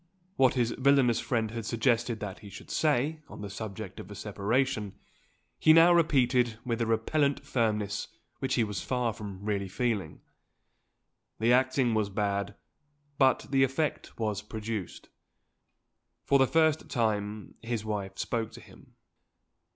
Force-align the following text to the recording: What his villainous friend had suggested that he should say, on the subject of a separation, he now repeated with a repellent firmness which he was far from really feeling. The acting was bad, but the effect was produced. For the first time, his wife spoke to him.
What 0.35 0.55
his 0.55 0.71
villainous 0.79 1.19
friend 1.19 1.51
had 1.51 1.63
suggested 1.63 2.21
that 2.21 2.39
he 2.39 2.49
should 2.49 2.71
say, 2.71 3.21
on 3.29 3.41
the 3.41 3.51
subject 3.51 3.99
of 3.99 4.09
a 4.09 4.15
separation, 4.15 4.95
he 5.59 5.73
now 5.73 5.93
repeated 5.93 6.57
with 6.65 6.81
a 6.81 6.87
repellent 6.87 7.45
firmness 7.45 8.07
which 8.39 8.55
he 8.55 8.63
was 8.63 8.81
far 8.81 9.13
from 9.13 9.45
really 9.45 9.67
feeling. 9.67 10.21
The 11.39 11.53
acting 11.53 11.93
was 11.93 12.09
bad, 12.09 12.55
but 13.19 13.45
the 13.51 13.61
effect 13.63 14.17
was 14.17 14.41
produced. 14.41 15.09
For 16.25 16.39
the 16.39 16.47
first 16.47 16.89
time, 16.89 17.53
his 17.61 17.85
wife 17.85 18.17
spoke 18.17 18.51
to 18.53 18.59
him. 18.61 18.95